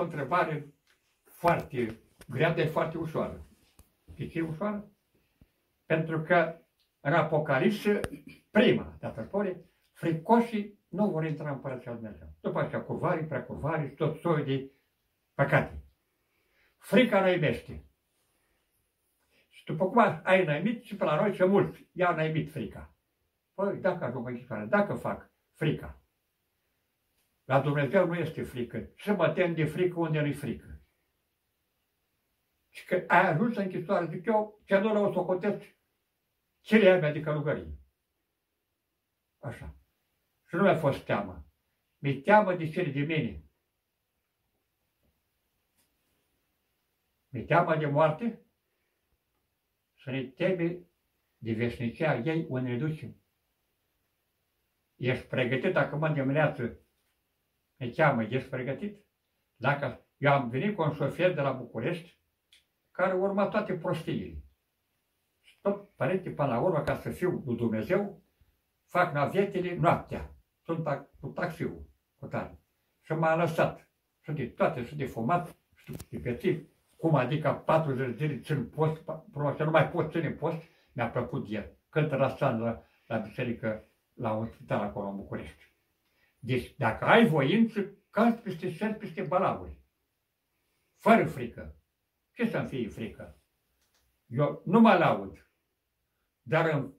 [0.00, 0.74] o întrebare
[1.24, 3.46] foarte grea, de foarte ușoară.
[4.16, 4.90] De ce e ușoară?
[5.86, 6.56] Pentru că
[7.00, 8.00] în Apocalipsă,
[8.50, 9.60] prima dată spune,
[9.92, 12.28] fricoșii nu vor intra în Împărăția Lui Dumnezeu.
[12.40, 14.70] După aceea curvarii, precurvarii, tot soiul de
[15.34, 15.82] păcate.
[16.78, 17.84] Frica ne iubește.
[19.48, 22.94] Și după cum ai năimit și pe la noi ce mulți i-au năimit frica.
[23.54, 26.00] Păi, dacă ajung în dacă fac frica.
[27.46, 28.90] La Dumnezeu nu este frică.
[28.94, 30.80] Și să mă tem de frică unde nu-i frică.
[32.68, 35.76] Și că ai ajuns în închisoare, zic eu, ce nu o socotesc
[36.60, 37.78] cele mea de călugărie.
[39.38, 39.76] Așa.
[40.48, 41.46] Și nu mi-a fost teamă.
[41.98, 43.44] Mi-e teamă de cele de mine.
[47.28, 48.46] Mi-e teamă de moarte
[49.94, 50.86] să ne teme
[51.36, 53.22] de veșnicia ei unde ne ducem.
[54.94, 56.85] Ești pregătit dacă mă dimineață
[57.76, 59.04] me cheamă, ești pregătit?
[59.56, 62.18] Dacă eu am venit cu un șofer de la București
[62.90, 64.42] care urma toate prostiile.
[65.40, 68.22] Și tot, părinte, până la urmă, ca să fiu cu Dumnezeu,
[68.86, 70.30] fac navetele noaptea.
[70.62, 72.58] Sunt cu taxiul, cu tare.
[73.00, 73.90] Și m-a lăsat.
[74.20, 76.68] Și de toate, și de fumat, și de pețit.
[76.96, 81.76] Cum adică 40 zile țin post, probabil nu mai pot ține post, mi-a plăcut el.
[81.88, 85.75] Când răstan la, la biserică, la un spital acolo în București.
[86.38, 89.80] Deci, dacă ai voință, calci peste cer, peste balaguri.
[90.96, 91.76] Fără frică.
[92.32, 93.40] Ce să-mi fie frică?
[94.26, 95.50] Eu nu mă laud.
[96.42, 96.92] Dar în,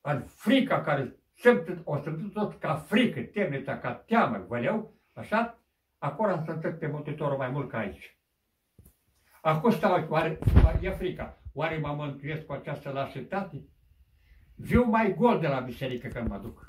[0.00, 5.62] în frica care simt, o să tot ca frică, temeța, ca teamă, văleu, așa,
[5.98, 8.18] acolo am să pe Mântuitorul mai mult ca aici.
[9.40, 10.38] Acum stau, oare,
[10.80, 13.68] e frica, oare mă mântuiesc cu această lașitate?
[14.54, 16.64] Viu mai gol de la biserică când mă duc.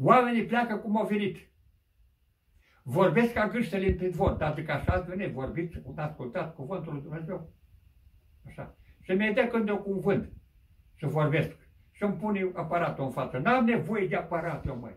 [0.00, 1.36] Oamenii pleacă cum au venit.
[2.82, 7.52] Vorbesc ca gâștele în vot, dar zic așa ați venit, vorbiți, ascultați cuvântul lui Dumnezeu.
[8.46, 8.76] Așa.
[9.00, 10.32] Și mi-e de când eu cuvânt
[10.98, 11.56] să vorbesc.
[11.90, 13.38] Și îmi pune aparatul în față.
[13.38, 14.96] N-am nevoie de aparat eu, măi.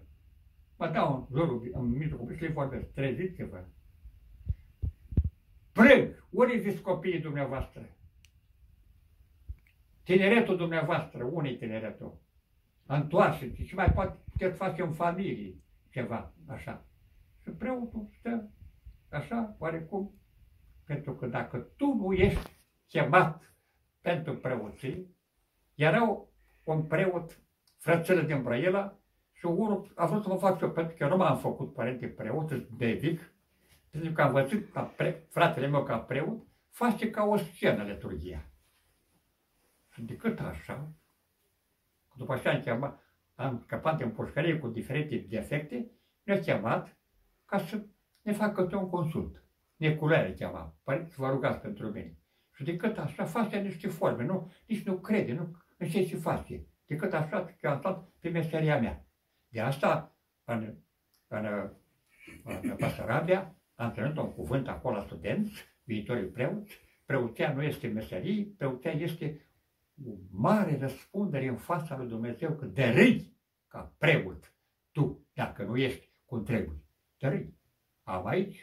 [0.78, 2.94] Mă dau în jurul, în mijlocul și le vorbesc.
[2.94, 3.64] Treziți-vă.
[5.72, 6.26] Prâng!
[6.30, 7.90] Unii vis copiii dumneavoastră?
[10.04, 12.20] Tineretul dumneavoastră, unii tineretul?
[12.86, 15.56] Întoarce-te și mai poate puteți face în familie
[15.90, 16.86] ceva, așa.
[17.42, 18.50] Și preotul stă
[19.10, 20.14] așa, oarecum,
[20.86, 22.52] pentru că dacă tu nu ești
[22.88, 23.56] chemat
[24.02, 25.16] pentru preoții,
[25.76, 26.26] era
[26.64, 27.40] un preot,
[27.78, 28.96] frățele din Brăila,
[29.32, 31.74] și unul a vrut să mă fac și eu, pentru că eu nu m-am făcut
[31.74, 33.34] părinte preot, bevic,
[33.90, 38.46] pentru că am văzut ca pre, fratele meu ca preot, face ca o scenă liturgia.
[39.90, 40.92] Și decât așa,
[42.22, 43.04] după ce am chemat,
[43.36, 45.92] am scăpat de împușcărie cu diferite defecte,
[46.24, 46.98] ne-a chemat
[47.46, 47.86] ca să
[48.22, 49.44] ne facă un consult.
[49.76, 50.76] Neculare chema.
[50.84, 52.18] Părinți, vă rugați pentru mine.
[52.54, 56.66] Și decât așa face niște forme, nu, nici nu crede, nu, nu știe ce face.
[56.86, 59.06] Decât așa că am stat pe meseria mea.
[59.48, 60.74] De asta, în,
[61.28, 61.46] în,
[62.44, 68.54] în Basarabia, am ținut un cuvânt acolo la studenți, viitorii preoți, preoția nu este meserie,
[68.58, 69.46] preoția este
[70.06, 74.56] o mare răspundere în fața lui Dumnezeu că de râi ca preot
[74.92, 76.84] tu, dacă nu ești cum trebuie.
[77.18, 77.60] De râi.
[78.04, 78.56] Am aici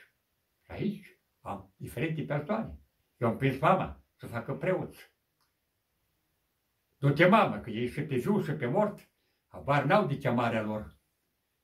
[0.62, 2.78] și aici am diferite persoane.
[3.16, 5.12] Eu am prins mama să facă preoți.
[6.96, 9.10] Du-te, mamă, că ei și pe viu și pe mort,
[9.46, 10.98] habar n-au de chemarea lor.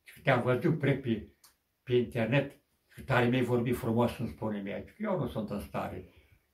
[0.03, 1.33] Și te-am văzut pre pe,
[1.83, 4.95] pe internet și tare mi-ai vorbit frumos în spune mie.
[4.99, 6.09] Eu nu sunt în stare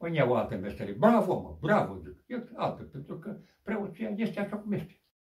[0.06, 0.92] îmi iau altă meserie.
[0.92, 2.18] Bravo, mă, bravo, zic.
[2.26, 5.00] E altă, pentru că preoția este așa cum este.